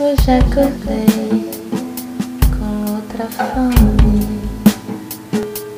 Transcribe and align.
Hoje 0.00 0.30
acordei 0.30 1.50
com 2.56 2.70
outra 2.92 3.26
fome, 3.26 4.28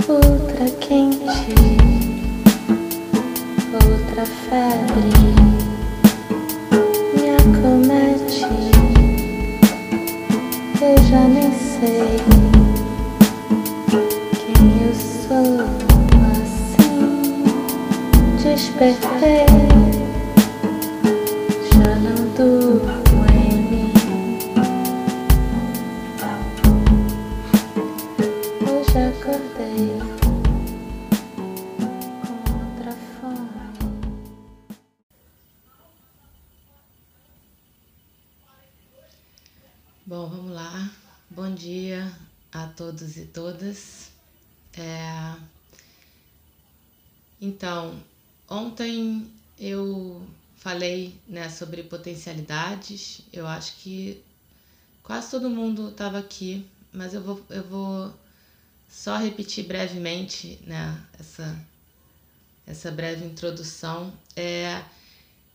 outra 0.06 0.66
quente, 0.78 1.54
outra 3.72 4.26
febre 4.26 5.10
me 7.14 7.30
acomete. 7.30 8.44
Eu 10.82 10.96
já 11.08 11.22
nem 11.26 11.50
sei 11.50 12.21
quem 14.37 14.82
eu 14.82 14.94
sou 14.94 15.50
assim. 16.30 17.42
Despertei, 18.42 19.80
Bom, 40.10 40.28
vamos 40.28 40.50
lá. 40.50 40.91
Bom 41.30 41.55
dia 41.55 42.12
a 42.51 42.66
todos 42.66 43.16
e 43.16 43.27
todas. 43.27 44.10
É, 44.77 45.37
Então, 47.41 48.02
ontem 48.48 49.30
eu 49.56 50.20
falei 50.56 51.15
né, 51.28 51.48
sobre 51.48 51.84
potencialidades. 51.84 53.21
Eu 53.32 53.46
acho 53.46 53.76
que 53.76 54.21
quase 55.04 55.30
todo 55.30 55.49
mundo 55.49 55.90
estava 55.90 56.18
aqui, 56.18 56.66
mas 56.93 57.15
eu 57.15 57.23
vou, 57.23 57.40
eu 57.49 57.62
vou 57.62 58.12
só 58.90 59.16
repetir 59.16 59.65
brevemente 59.65 60.59
né, 60.66 61.01
essa, 61.21 61.56
essa 62.66 62.90
breve 62.90 63.24
introdução. 63.24 64.12
É, 64.34 64.83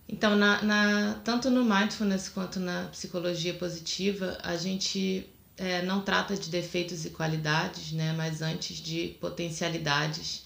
então, 0.07 0.35
na, 0.35 0.61
na- 0.61 1.15
tanto 1.23 1.49
no 1.49 1.63
mindfulness 1.65 2.29
quanto 2.29 2.59
na 2.59 2.87
psicologia 2.89 3.53
positiva, 3.55 4.37
a 4.43 4.55
gente 4.55 5.27
é, 5.57 5.81
não 5.81 6.01
trata 6.01 6.35
de 6.37 6.49
defeitos 6.49 7.05
e 7.05 7.09
qualidades, 7.09 7.91
né, 7.91 8.13
mas 8.13 8.41
antes 8.41 8.77
de 8.77 9.17
potencialidades. 9.19 10.43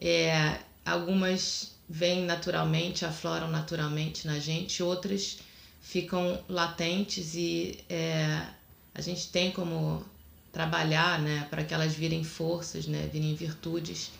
É, 0.00 0.60
algumas 0.84 1.72
vêm 1.88 2.24
naturalmente, 2.24 3.04
afloram 3.04 3.48
naturalmente 3.50 4.26
na 4.26 4.38
gente, 4.38 4.82
outras 4.82 5.38
ficam 5.80 6.42
latentes 6.48 7.34
e 7.34 7.84
é, 7.88 8.46
a 8.94 9.00
gente 9.00 9.28
tem 9.28 9.50
como 9.52 10.04
trabalhar 10.52 11.20
né, 11.20 11.46
para 11.50 11.64
que 11.64 11.74
elas 11.74 11.94
virem 11.94 12.24
forças, 12.24 12.86
né, 12.86 13.08
virem 13.12 13.34
virtudes. 13.34 14.12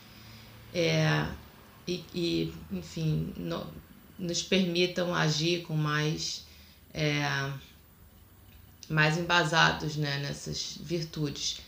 É, 0.72 1.26
e, 1.86 2.06
e, 2.14 2.66
enfim, 2.70 3.32
no- 3.36 3.72
nos 4.20 4.42
permitam 4.42 5.14
agir 5.14 5.62
com 5.62 5.74
mais, 5.74 6.44
é, 6.94 7.50
mais 8.88 9.18
embasados 9.18 9.96
né, 9.96 10.18
nessas 10.18 10.78
virtudes. 10.80 11.60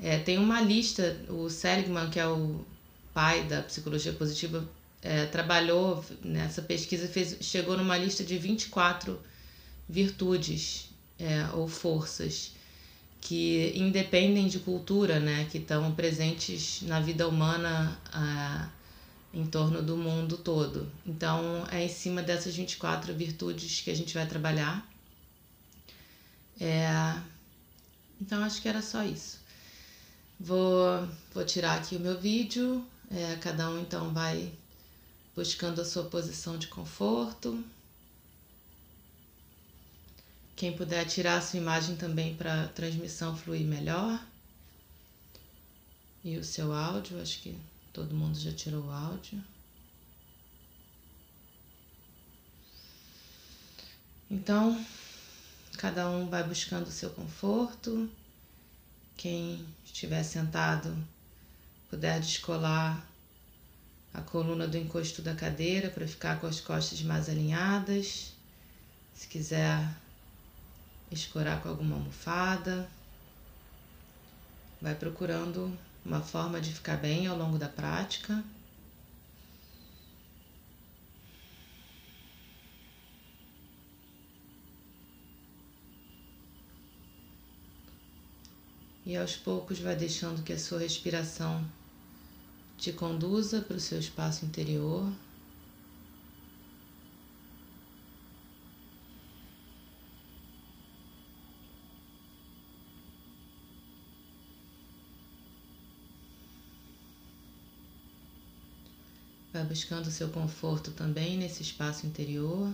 É, 0.00 0.18
tem 0.18 0.38
uma 0.38 0.60
lista, 0.60 1.16
o 1.28 1.48
Seligman, 1.48 2.10
que 2.10 2.20
é 2.20 2.26
o 2.26 2.64
pai 3.12 3.44
da 3.44 3.62
psicologia 3.62 4.12
positiva, 4.12 4.68
é, 5.02 5.26
trabalhou 5.26 6.04
nessa 6.22 6.62
pesquisa, 6.62 7.08
fez, 7.08 7.36
chegou 7.40 7.76
numa 7.76 7.96
lista 7.96 8.22
de 8.22 8.36
24 8.38 9.20
virtudes 9.88 10.90
é, 11.18 11.46
ou 11.54 11.68
forças 11.68 12.52
que 13.24 13.72
independem 13.74 14.46
de 14.48 14.58
cultura, 14.58 15.18
né, 15.18 15.46
que 15.50 15.56
estão 15.56 15.90
presentes 15.94 16.82
na 16.82 17.00
vida 17.00 17.26
humana 17.26 17.98
ah, 18.12 18.68
em 19.34 19.44
torno 19.46 19.82
do 19.82 19.96
mundo 19.96 20.38
todo. 20.38 20.90
Então, 21.04 21.66
é 21.70 21.84
em 21.84 21.88
cima 21.88 22.22
dessas 22.22 22.54
24 22.54 23.12
virtudes 23.14 23.80
que 23.80 23.90
a 23.90 23.94
gente 23.94 24.14
vai 24.14 24.26
trabalhar. 24.26 24.88
É, 26.60 26.86
Então, 28.20 28.42
acho 28.44 28.62
que 28.62 28.68
era 28.68 28.80
só 28.80 29.02
isso. 29.04 29.40
Vou, 30.38 31.08
vou 31.32 31.44
tirar 31.44 31.78
aqui 31.78 31.96
o 31.96 32.00
meu 32.00 32.18
vídeo. 32.20 32.84
É, 33.10 33.36
cada 33.36 33.68
um, 33.70 33.80
então, 33.80 34.12
vai 34.12 34.52
buscando 35.34 35.80
a 35.80 35.84
sua 35.84 36.04
posição 36.04 36.56
de 36.56 36.68
conforto. 36.68 37.62
Quem 40.56 40.76
puder 40.76 41.04
tirar 41.06 41.38
a 41.38 41.40
sua 41.40 41.58
imagem 41.58 41.96
também 41.96 42.36
para 42.36 42.64
a 42.64 42.68
transmissão 42.68 43.36
fluir 43.36 43.66
melhor. 43.66 44.24
E 46.24 46.36
o 46.38 46.44
seu 46.44 46.72
áudio, 46.72 47.20
acho 47.20 47.40
que 47.40 47.56
todo 47.94 48.14
mundo 48.14 48.38
já 48.38 48.52
tirou 48.52 48.84
o 48.84 48.90
áudio. 48.90 49.42
Então, 54.28 54.84
cada 55.78 56.10
um 56.10 56.28
vai 56.28 56.42
buscando 56.42 56.88
o 56.88 56.92
seu 56.92 57.08
conforto. 57.10 58.10
Quem 59.16 59.64
estiver 59.84 60.24
sentado 60.24 60.92
puder 61.88 62.18
descolar 62.18 63.06
a 64.12 64.20
coluna 64.20 64.66
do 64.66 64.76
encosto 64.76 65.22
da 65.22 65.36
cadeira 65.36 65.88
para 65.88 66.08
ficar 66.08 66.40
com 66.40 66.48
as 66.48 66.60
costas 66.60 67.00
mais 67.00 67.28
alinhadas. 67.28 68.32
Se 69.14 69.28
quiser 69.28 69.88
escorar 71.12 71.62
com 71.62 71.68
alguma 71.68 71.94
almofada. 71.94 72.88
Vai 74.82 74.96
procurando 74.96 75.78
uma 76.04 76.20
forma 76.20 76.60
de 76.60 76.72
ficar 76.72 76.96
bem 76.96 77.26
ao 77.26 77.36
longo 77.36 77.58
da 77.58 77.68
prática. 77.68 78.44
E 89.06 89.16
aos 89.16 89.36
poucos 89.36 89.78
vai 89.80 89.94
deixando 89.94 90.42
que 90.42 90.52
a 90.52 90.58
sua 90.58 90.78
respiração 90.78 91.64
te 92.78 92.92
conduza 92.92 93.60
para 93.60 93.76
o 93.76 93.80
seu 93.80 93.98
espaço 93.98 94.44
interior. 94.44 95.10
Vai 109.52 109.63
buscando 109.74 110.08
seu 110.08 110.28
conforto 110.28 110.92
também 110.92 111.36
nesse 111.36 111.60
espaço 111.60 112.06
interior. 112.06 112.72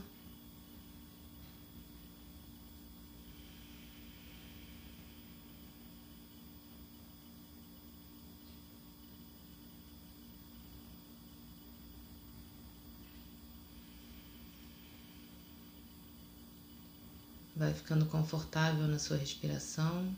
Vai 17.56 17.72
ficando 17.72 18.04
confortável 18.04 18.86
na 18.86 18.98
sua 18.98 19.16
respiração. 19.16 20.14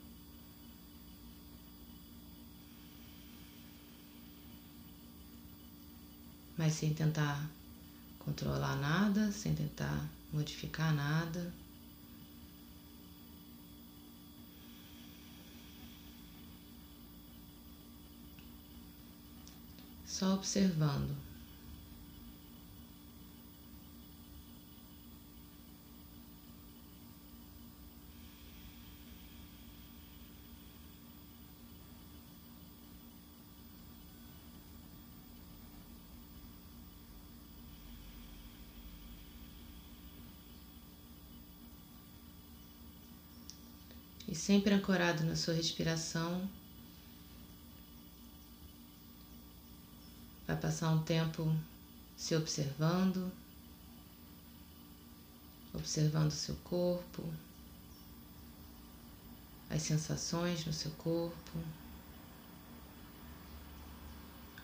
Mas 6.63 6.75
sem 6.75 6.95
tentar 6.95 7.51
controlar 8.21 8.77
nada, 8.77 9.33
sem 9.33 9.53
tentar 9.53 10.09
modificar 10.33 10.95
nada. 10.95 11.53
Só 20.07 20.35
observando. 20.35 21.32
E 44.33 44.35
sempre 44.35 44.73
ancorado 44.73 45.25
na 45.25 45.37
sua 45.37 45.53
respiração, 45.53 46.49
vai 50.47 50.57
passar 50.57 50.89
um 50.89 51.03
tempo 51.03 51.55
se 52.17 52.35
observando, 52.35 53.31
observando 55.75 56.31
seu 56.31 56.57
corpo, 56.65 57.23
as 59.69 59.83
sensações 59.83 60.65
no 60.65 60.73
seu 60.73 60.93
corpo 60.93 61.59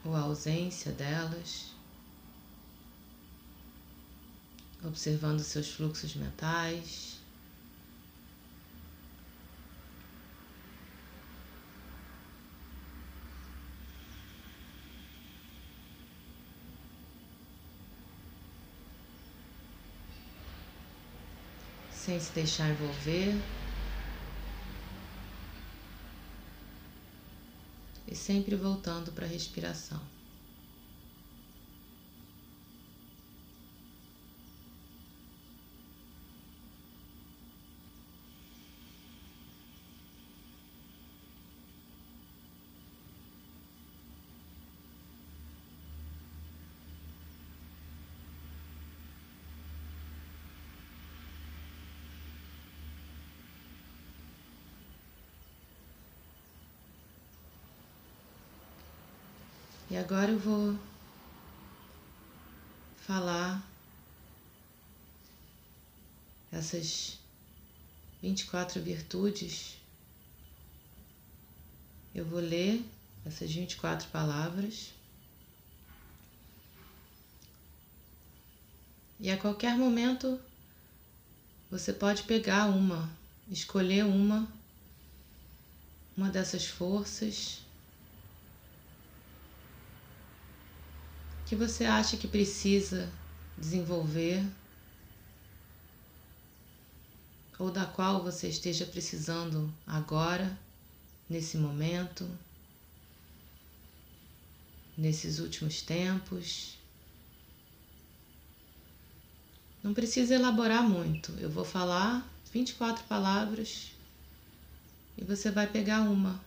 ou 0.02 0.16
a 0.16 0.20
ausência 0.20 0.92
delas, 0.92 1.74
observando 4.82 5.40
seus 5.40 5.68
fluxos 5.68 6.14
mentais. 6.14 7.17
Se 22.20 22.32
deixar 22.32 22.70
envolver. 22.70 23.34
E 28.06 28.14
sempre 28.14 28.56
voltando 28.56 29.12
para 29.12 29.26
a 29.26 29.28
respiração. 29.28 30.17
E 59.98 60.00
agora 60.00 60.30
eu 60.30 60.38
vou 60.38 60.78
falar 63.04 63.68
essas 66.52 67.18
24 68.22 68.80
virtudes. 68.80 69.76
Eu 72.14 72.24
vou 72.24 72.38
ler 72.38 72.80
essas 73.26 73.50
24 73.50 74.08
palavras. 74.10 74.92
E 79.18 79.28
a 79.32 79.36
qualquer 79.36 79.76
momento 79.76 80.40
você 81.68 81.92
pode 81.92 82.22
pegar 82.22 82.66
uma, 82.66 83.10
escolher 83.50 84.04
uma, 84.04 84.46
uma 86.16 86.30
dessas 86.30 86.66
forças 86.66 87.66
que 91.48 91.56
você 91.56 91.86
acha 91.86 92.18
que 92.18 92.28
precisa 92.28 93.10
desenvolver 93.56 94.44
ou 97.58 97.70
da 97.70 97.86
qual 97.86 98.22
você 98.22 98.48
esteja 98.48 98.84
precisando 98.84 99.72
agora, 99.86 100.56
nesse 101.28 101.56
momento, 101.56 102.28
nesses 104.96 105.38
últimos 105.38 105.80
tempos. 105.80 106.76
Não 109.82 109.94
precisa 109.94 110.34
elaborar 110.34 110.82
muito, 110.82 111.32
eu 111.40 111.48
vou 111.48 111.64
falar 111.64 112.28
24 112.52 113.04
palavras 113.04 113.92
e 115.16 115.24
você 115.24 115.50
vai 115.50 115.66
pegar 115.66 116.02
uma 116.02 116.38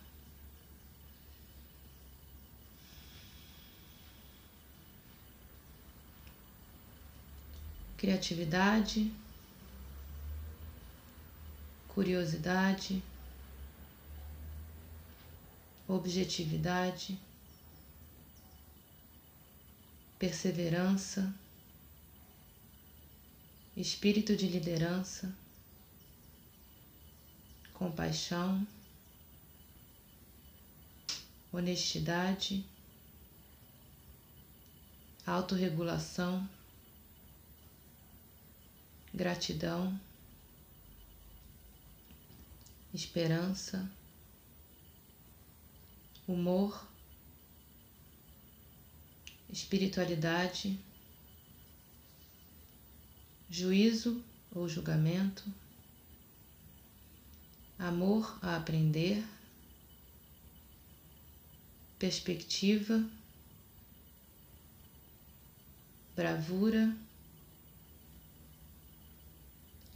criatividade, 8.02 9.14
curiosidade, 11.88 13.04
objetividade, 15.88 17.16
perseverança, 20.18 21.32
espírito 23.78 24.36
de 24.36 24.48
liderança, 24.48 25.32
compaixão, 27.76 28.66
honestidade, 31.54 32.66
autorregulação 35.24 36.50
gratidão, 39.14 40.00
esperança, 42.94 43.90
humor, 46.28 46.88
espiritualidade, 49.50 50.80
juízo 53.50 54.24
ou 54.54 54.68
julgamento, 54.68 55.44
amor 57.78 58.38
a 58.42 58.56
aprender, 58.56 59.26
perspectiva, 62.00 63.04
bravura 66.16 66.96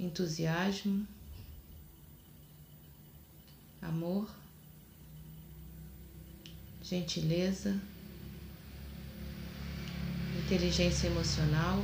entusiasmo, 0.06 1.06
amor, 3.82 4.30
gentileza, 6.84 7.76
inteligência 10.46 11.08
emocional, 11.08 11.84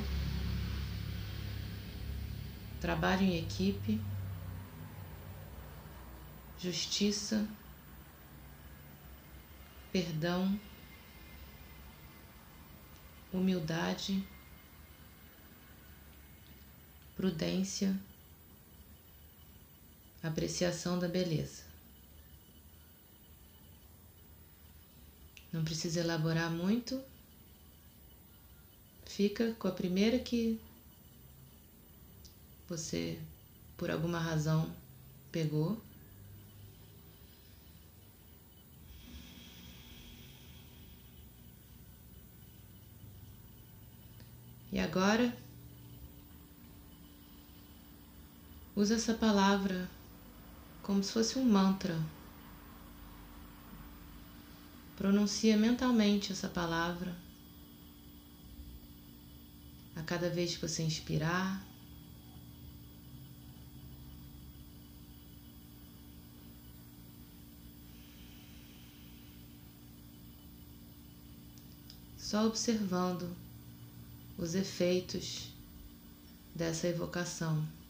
trabalho 2.80 3.24
em 3.24 3.38
equipe, 3.38 4.00
justiça, 6.60 7.48
perdão, 9.92 10.60
humildade 13.34 14.24
prudência, 17.22 17.96
apreciação 20.24 21.00
da 21.00 21.08
beleza. 21.08 21.64
Não 25.52 25.64
precisa 25.64 26.00
elaborar 26.00 26.50
muito. 26.50 27.02
Fica 29.06 29.54
com 29.60 29.68
a 29.68 29.72
primeira 29.72 30.18
que 30.20 30.60
você, 32.70 33.20
por 33.76 33.92
alguma 33.92 34.20
razão, 34.20 34.74
pegou. 35.32 35.82
E 44.72 44.80
agora 44.80 45.36
Usa 48.74 48.96
essa 48.96 49.14
palavra 49.14 49.88
como 50.84 51.04
se 51.04 51.12
fosse 51.12 51.38
um 51.38 51.46
mantra. 51.46 51.98
Pronuncia 54.98 55.58
mentalmente 55.58 56.32
essa 56.32 56.48
palavra 56.48 57.16
a 59.96 60.02
cada 60.04 60.30
vez 60.30 60.56
que 60.56 60.68
você 60.68 60.84
inspirar. 60.84 61.66
Só 72.18 72.48
observando 72.48 73.36
os 74.38 74.56
efeitos 74.56 75.50
dessa 76.56 76.88
evocação. 76.88 77.81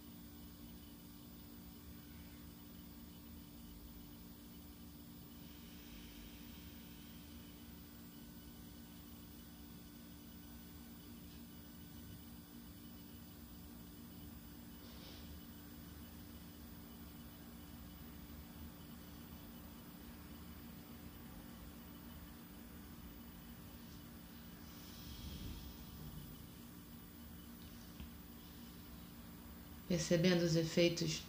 Percebendo 29.92 30.44
os 30.44 30.56
efeitos 30.56 31.22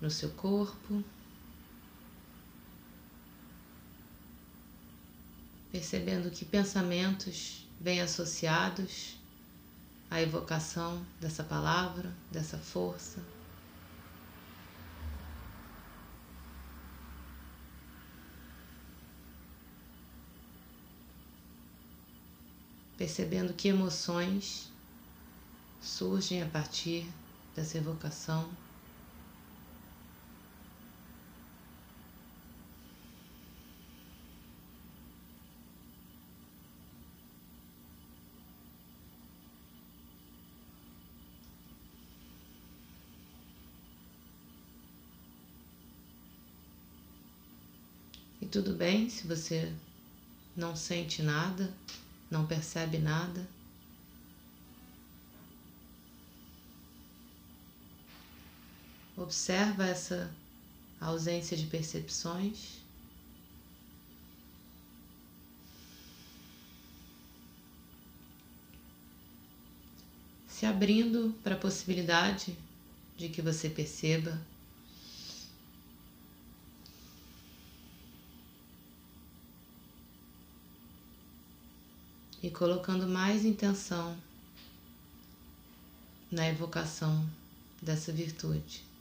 no 0.00 0.10
seu 0.10 0.28
corpo, 0.30 1.00
percebendo 5.70 6.28
que 6.28 6.44
pensamentos 6.44 7.68
vêm 7.80 8.00
associados 8.00 9.16
à 10.10 10.20
evocação 10.20 11.06
dessa 11.20 11.44
palavra, 11.44 12.12
dessa 12.32 12.58
força. 12.58 13.22
Percebendo 22.98 23.54
que 23.54 23.68
emoções 23.68 24.68
surgem 25.80 26.42
a 26.42 26.46
partir 26.46 27.06
dessa 27.54 27.78
evocação. 27.78 28.50
E 48.40 48.46
tudo 48.46 48.74
bem 48.74 49.08
se 49.08 49.26
você 49.26 49.72
não 50.56 50.76
sente 50.76 51.22
nada, 51.22 51.72
não 52.30 52.46
percebe 52.46 52.98
nada. 52.98 53.48
Observa 59.16 59.86
essa 59.86 60.28
ausência 61.00 61.56
de 61.56 61.66
percepções. 61.66 62.78
Se 70.48 70.66
abrindo 70.66 71.34
para 71.42 71.54
a 71.54 71.58
possibilidade 71.58 72.56
de 73.16 73.28
que 73.28 73.40
você 73.40 73.68
perceba 73.68 74.40
e 82.42 82.50
colocando 82.50 83.06
mais 83.06 83.44
intenção 83.44 84.16
na 86.30 86.48
evocação 86.48 87.26
dessa 87.80 88.12
virtude. 88.12 88.93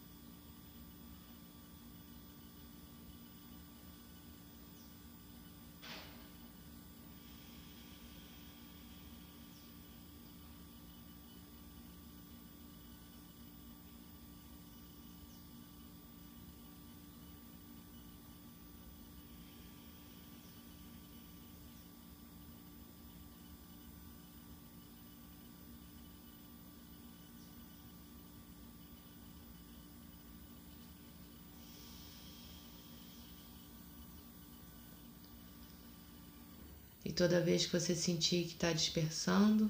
E 37.13 37.15
toda 37.15 37.39
vez 37.39 37.67
que 37.67 37.79
você 37.79 37.95
sentir 37.95 38.45
que 38.45 38.53
está 38.53 38.73
dispersando, 38.73 39.69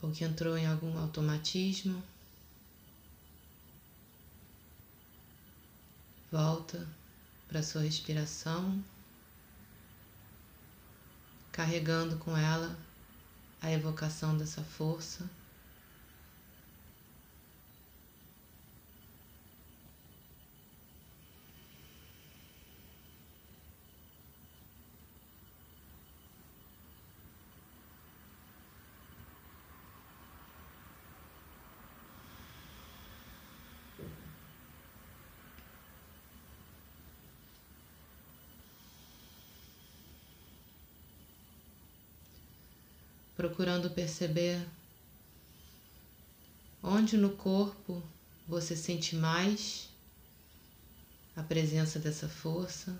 ou 0.00 0.10
que 0.10 0.24
entrou 0.24 0.56
em 0.56 0.66
algum 0.66 0.96
automatismo, 0.98 2.02
volta 6.32 6.88
para 7.46 7.62
sua 7.62 7.82
respiração, 7.82 8.82
carregando 11.52 12.16
com 12.16 12.34
ela 12.34 12.74
a 13.60 13.70
evocação 13.70 14.38
dessa 14.38 14.64
força. 14.64 15.28
Procurando 43.40 43.88
perceber 43.88 44.68
onde 46.82 47.16
no 47.16 47.30
corpo 47.30 48.02
você 48.46 48.76
sente 48.76 49.16
mais 49.16 49.88
a 51.34 51.42
presença 51.42 51.98
dessa 51.98 52.28
força. 52.28 52.94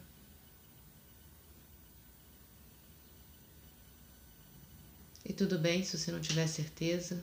E 5.23 5.35
tudo 5.35 5.59
bem 5.59 5.85
se 5.85 5.99
você 5.99 6.11
não 6.11 6.23
tiver 6.23 6.47
certeza. 6.47 7.23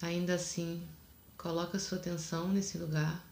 Ainda 0.00 0.36
assim, 0.36 0.82
coloca 1.36 1.78
sua 1.78 1.98
atenção 1.98 2.48
nesse 2.48 2.78
lugar 2.78 3.22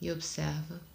e 0.00 0.10
observa. 0.10 0.93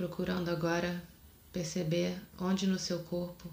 Procurando 0.00 0.48
agora 0.48 1.06
perceber 1.52 2.18
onde 2.38 2.66
no 2.66 2.78
seu 2.78 3.00
corpo 3.00 3.52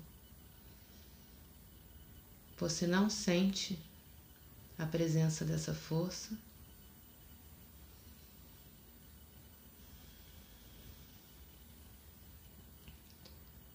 você 2.58 2.88
não 2.88 3.10
sente 3.10 3.77
a 4.80 4.86
presença 4.86 5.44
dessa 5.44 5.74
força. 5.74 6.38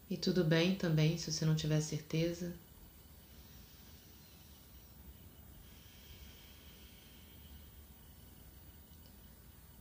E 0.08 0.16
tudo 0.16 0.42
bem 0.42 0.74
também 0.74 1.18
se 1.18 1.30
você 1.30 1.44
não 1.44 1.54
tiver 1.54 1.82
certeza. 1.82 2.54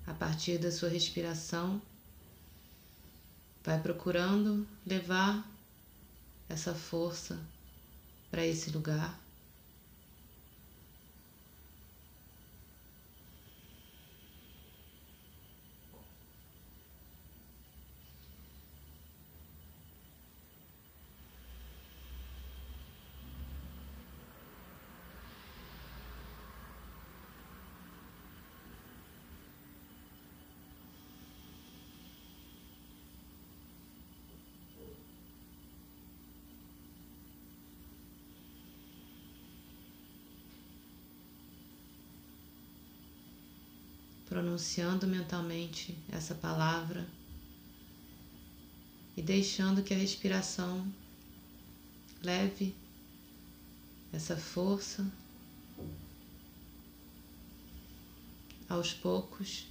A 0.05 0.13
partir 0.13 0.57
da 0.57 0.69
sua 0.69 0.89
respiração, 0.89 1.81
Vai 3.63 3.79
procurando 3.79 4.65
levar 4.85 5.47
essa 6.49 6.73
força 6.73 7.39
para 8.31 8.45
esse 8.45 8.71
lugar. 8.71 9.20
Pronunciando 44.31 45.05
mentalmente 45.05 45.93
essa 46.09 46.33
palavra 46.33 47.05
e 49.17 49.21
deixando 49.21 49.83
que 49.83 49.93
a 49.93 49.97
respiração 49.97 50.89
leve 52.23 52.73
essa 54.13 54.37
força 54.37 55.05
aos 58.69 58.93
poucos 58.93 59.67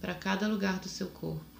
para 0.00 0.14
cada 0.14 0.48
lugar 0.48 0.80
do 0.80 0.88
seu 0.88 1.08
corpo. 1.10 1.55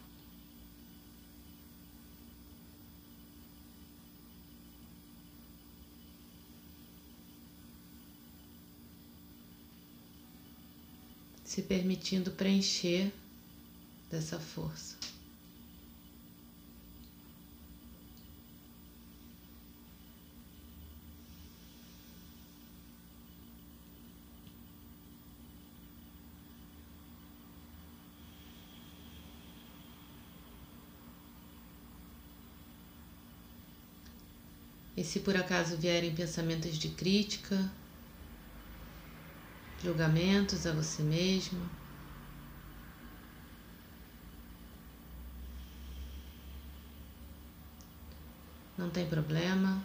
Se 11.46 11.62
permitindo 11.62 12.32
preencher 12.32 13.12
dessa 14.10 14.38
força. 14.38 14.96
E 34.96 35.04
se 35.04 35.20
por 35.20 35.36
acaso 35.36 35.76
vierem 35.76 36.12
pensamentos 36.12 36.76
de 36.76 36.88
crítica, 36.88 37.70
julgamentos 39.82 40.66
a 40.66 40.72
você 40.72 41.02
mesmo, 41.02 41.60
não 48.76 48.90
tem 48.90 49.06
problema. 49.08 49.82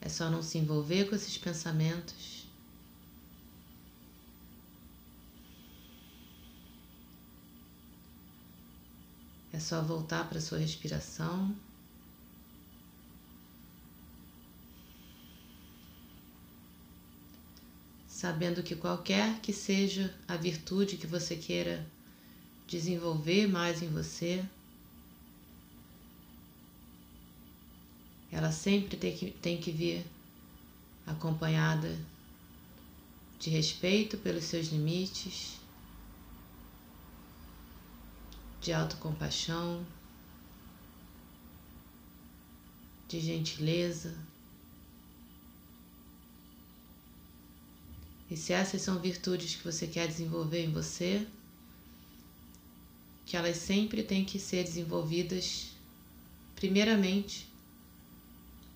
É 0.00 0.08
só 0.08 0.30
não 0.30 0.42
se 0.42 0.58
envolver 0.58 1.08
com 1.08 1.14
esses 1.14 1.36
pensamentos. 1.36 2.46
É 9.52 9.60
só 9.60 9.82
voltar 9.82 10.28
para 10.28 10.40
sua 10.40 10.58
respiração. 10.58 11.54
Sabendo 18.20 18.62
que 18.62 18.76
qualquer 18.76 19.40
que 19.40 19.50
seja 19.50 20.14
a 20.28 20.36
virtude 20.36 20.98
que 20.98 21.06
você 21.06 21.34
queira 21.34 21.86
desenvolver 22.66 23.46
mais 23.46 23.80
em 23.80 23.88
você, 23.88 24.44
ela 28.30 28.52
sempre 28.52 28.98
tem 28.98 29.16
que, 29.16 29.30
tem 29.30 29.58
que 29.58 29.70
vir 29.70 30.04
acompanhada 31.06 31.98
de 33.38 33.48
respeito 33.48 34.18
pelos 34.18 34.44
seus 34.44 34.66
limites 34.66 35.56
de 38.60 38.70
autocompaixão, 38.70 39.82
de 43.08 43.18
gentileza. 43.18 44.14
E 48.30 48.36
se 48.36 48.52
essas 48.52 48.80
são 48.82 49.00
virtudes 49.00 49.56
que 49.56 49.64
você 49.64 49.88
quer 49.88 50.06
desenvolver 50.06 50.64
em 50.64 50.72
você, 50.72 51.26
que 53.26 53.36
elas 53.36 53.56
sempre 53.56 54.04
têm 54.04 54.24
que 54.24 54.38
ser 54.38 54.62
desenvolvidas, 54.62 55.72
primeiramente, 56.54 57.48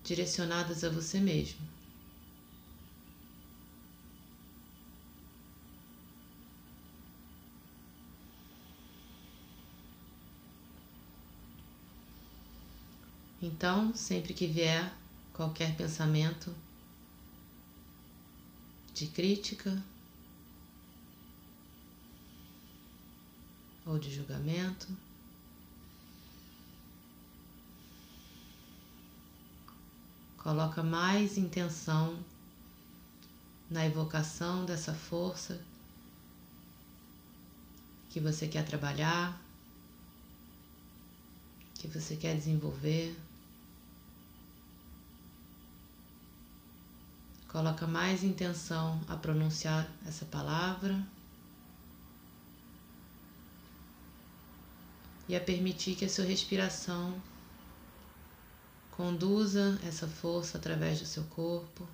direcionadas 0.02 0.82
a 0.82 0.90
você 0.90 1.20
mesmo. 1.20 1.60
Então, 13.40 13.94
sempre 13.94 14.34
que 14.34 14.46
vier 14.46 14.92
qualquer 15.32 15.76
pensamento 15.76 16.52
de 18.94 19.08
crítica 19.08 19.82
ou 23.84 23.98
de 23.98 24.14
julgamento, 24.14 24.86
coloca 30.38 30.82
mais 30.82 31.36
intenção 31.36 32.18
na 33.68 33.84
evocação 33.84 34.64
dessa 34.64 34.94
força 34.94 35.60
que 38.10 38.20
você 38.20 38.46
quer 38.46 38.64
trabalhar, 38.64 39.42
que 41.74 41.88
você 41.88 42.14
quer 42.14 42.36
desenvolver. 42.36 43.16
Coloca 47.54 47.86
mais 47.86 48.24
intenção 48.24 49.00
a 49.06 49.14
pronunciar 49.14 49.88
essa 50.04 50.24
palavra 50.24 51.00
e 55.28 55.36
a 55.36 55.40
permitir 55.40 55.94
que 55.94 56.04
a 56.04 56.08
sua 56.08 56.24
respiração 56.24 57.14
conduza 58.90 59.78
essa 59.86 60.08
força 60.08 60.58
através 60.58 60.98
do 60.98 61.06
seu 61.06 61.22
corpo. 61.26 61.86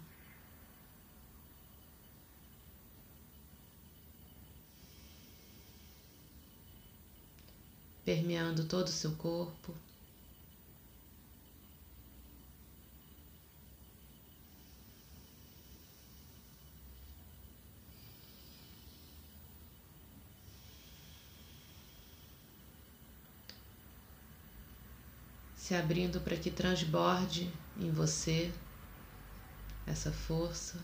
Permeando 8.02 8.64
todo 8.64 8.86
o 8.86 8.90
seu 8.90 9.12
corpo. 9.12 9.74
Se 25.70 25.76
abrindo 25.76 26.20
para 26.20 26.34
que 26.34 26.50
transborde 26.50 27.48
em 27.78 27.92
você 27.92 28.50
essa 29.86 30.10
força. 30.10 30.76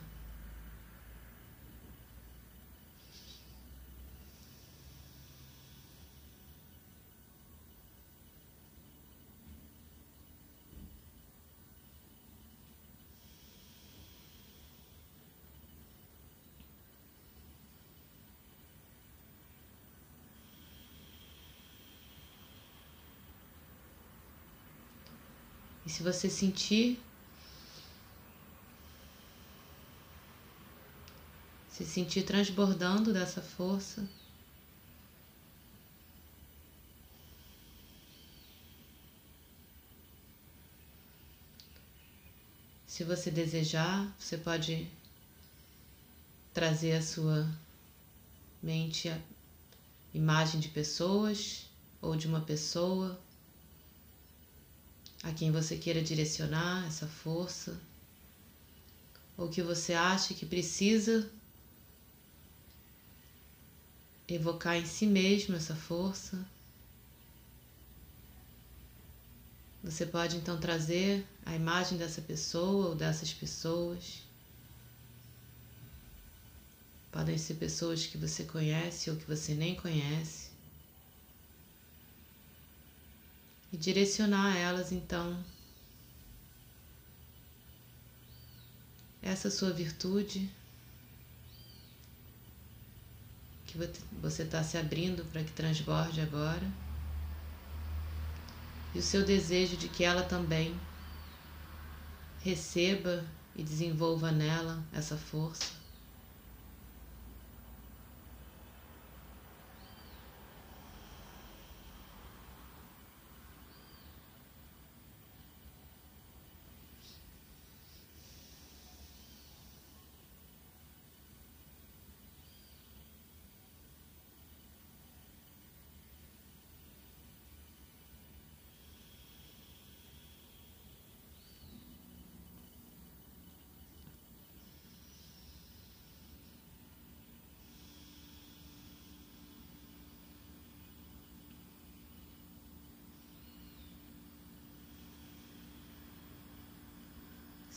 Se 25.96 26.02
você 26.02 26.28
sentir, 26.28 27.00
se 31.70 31.86
sentir 31.86 32.22
transbordando 32.22 33.14
dessa 33.14 33.40
força, 33.40 34.06
se 42.86 43.02
você 43.02 43.30
desejar, 43.30 44.14
você 44.18 44.36
pode 44.36 44.86
trazer 46.52 46.92
a 46.92 47.02
sua 47.02 47.50
mente 48.62 49.08
a 49.08 49.18
imagem 50.12 50.60
de 50.60 50.68
pessoas 50.68 51.70
ou 52.02 52.14
de 52.16 52.26
uma 52.26 52.42
pessoa 52.42 53.18
a 55.26 55.32
quem 55.32 55.50
você 55.50 55.76
queira 55.76 56.00
direcionar 56.02 56.86
essa 56.86 57.06
força, 57.06 57.76
ou 59.36 59.48
que 59.48 59.62
você 59.62 59.92
acha 59.92 60.32
que 60.34 60.46
precisa 60.46 61.28
evocar 64.28 64.76
em 64.76 64.86
si 64.86 65.06
mesmo 65.06 65.56
essa 65.56 65.74
força. 65.74 66.38
Você 69.82 70.06
pode 70.06 70.36
então 70.36 70.58
trazer 70.58 71.26
a 71.44 71.54
imagem 71.54 71.98
dessa 71.98 72.22
pessoa 72.22 72.88
ou 72.88 72.94
dessas 72.94 73.32
pessoas 73.32 74.26
Podem 77.16 77.38
ser 77.38 77.54
pessoas 77.54 78.06
que 78.06 78.18
você 78.18 78.44
conhece 78.44 79.08
ou 79.08 79.16
que 79.16 79.24
você 79.24 79.54
nem 79.54 79.74
conhece. 79.74 80.45
E 83.72 83.76
direcionar 83.76 84.56
elas 84.56 84.92
então 84.92 85.42
essa 89.20 89.50
sua 89.50 89.72
virtude 89.72 90.48
que 93.66 93.76
você 94.22 94.44
está 94.44 94.62
se 94.62 94.78
abrindo 94.78 95.24
para 95.26 95.42
que 95.42 95.52
transborde 95.52 96.20
agora 96.20 96.66
e 98.94 98.98
o 98.98 99.02
seu 99.02 99.24
desejo 99.24 99.76
de 99.76 99.88
que 99.88 100.04
ela 100.04 100.22
também 100.22 100.74
receba 102.40 103.22
e 103.54 103.62
desenvolva 103.62 104.32
nela 104.32 104.82
essa 104.92 105.18
força. 105.18 105.75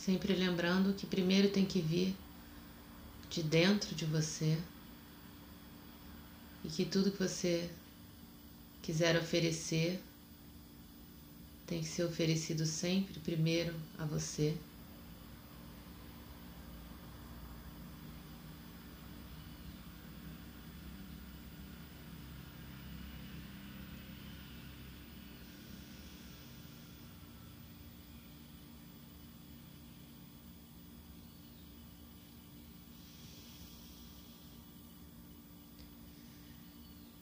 Sempre 0.06 0.34
lembrando 0.34 0.94
que 0.94 1.06
primeiro 1.06 1.50
tem 1.50 1.66
que 1.66 1.82
vir 1.82 2.16
de 3.30 3.44
dentro 3.44 3.94
de 3.94 4.06
você 4.06 4.58
e 6.64 6.70
que 6.70 6.86
tudo 6.86 7.12
que 7.12 7.20
você 7.20 7.70
quiser 8.82 9.18
oferecer 9.18 10.02
tem 11.68 11.82
que 11.82 11.88
ser 11.88 12.06
oferecido 12.06 12.66
sempre 12.66 13.20
primeiro 13.20 13.76
a 13.98 14.06
você. 14.06 14.58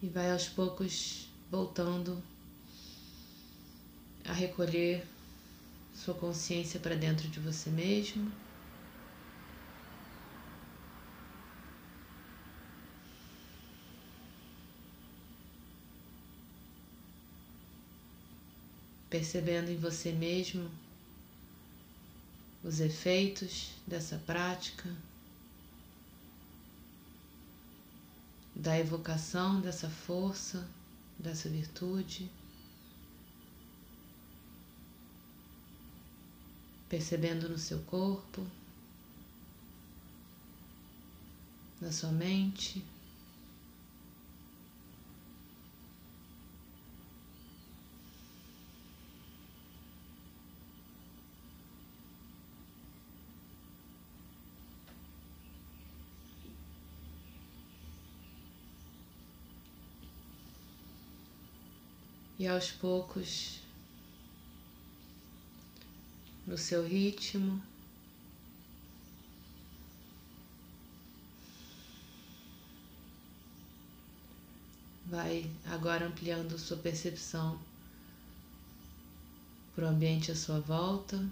E 0.07 0.09
vai 0.09 0.31
aos 0.31 0.47
poucos 0.47 1.27
voltando 1.51 2.23
a 4.23 4.31
recolher 4.31 5.05
sua 5.93 6.13
consciência 6.13 6.79
para 6.79 6.95
dentro 6.95 7.27
de 7.27 7.41
você 7.41 7.69
mesmo. 7.69 8.31
Percebendo 19.09 19.69
em 19.69 19.75
você 19.75 20.13
mesmo 20.13 20.71
os 22.63 22.79
efeitos 22.79 23.71
dessa 23.85 24.17
prática. 24.25 24.89
Da 28.59 28.77
evocação 28.77 29.61
dessa 29.61 29.87
força, 29.87 30.67
dessa 31.19 31.47
virtude, 31.47 32.27
percebendo 36.89 37.47
no 37.47 37.57
seu 37.59 37.79
corpo, 37.81 38.45
na 41.79 41.91
sua 41.91 42.11
mente. 42.11 42.83
E 62.39 62.47
aos 62.47 62.71
poucos, 62.71 63.59
no 66.45 66.57
seu 66.57 66.87
ritmo, 66.87 67.61
vai 75.07 75.49
agora 75.65 76.05
ampliando 76.05 76.57
sua 76.59 76.77
percepção 76.77 77.59
para 79.73 79.85
o 79.85 79.87
ambiente 79.89 80.31
à 80.31 80.35
sua 80.35 80.59
volta. 80.59 81.23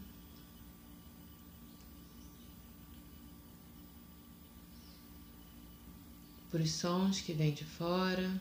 Por 6.50 6.62
os 6.62 6.72
sons 6.72 7.20
que 7.20 7.34
vêm 7.34 7.54
de 7.54 7.66
fora. 7.66 8.40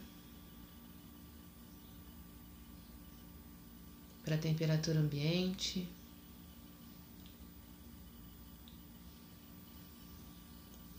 Para 4.25 4.37
a 4.37 4.39
temperatura 4.39 4.99
ambiente. 4.99 5.87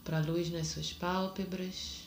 Para 0.04 0.20
a 0.20 0.22
luz 0.22 0.52
nas 0.52 0.68
suas 0.68 0.94
pálpebras. 0.94 2.04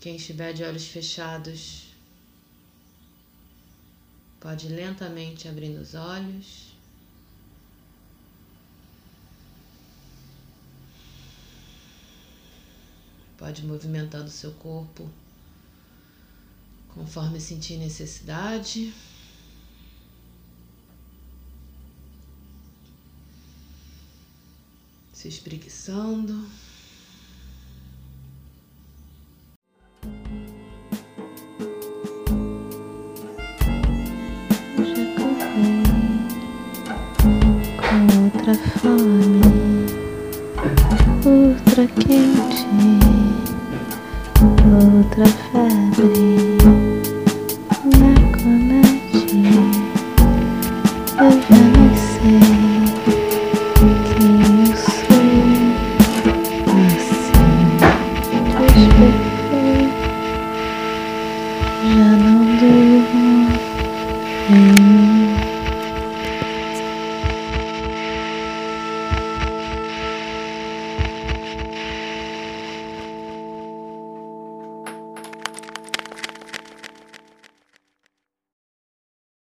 Quem 0.00 0.16
estiver 0.16 0.52
de 0.52 0.64
olhos 0.64 0.88
fechados, 0.88 1.84
pode 4.40 4.66
lentamente 4.66 5.46
abrindo 5.46 5.80
os 5.80 5.94
olhos. 5.94 6.72
Pode 13.38 13.64
movimentando 13.64 14.26
o 14.26 14.30
seu 14.30 14.52
corpo 14.54 15.08
conforme 16.94 17.40
sentir 17.40 17.78
necessidade. 17.78 18.92
Se 25.12 25.28
espreguiçando. 25.28 26.46
Com 37.78 38.00
outra 38.24 38.54
fome, 38.80 39.40
outra 41.24 41.86
quente, 41.86 42.66
outra 44.64 45.26
febre. 45.26 46.51